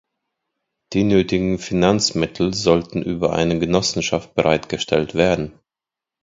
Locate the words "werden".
5.13-5.59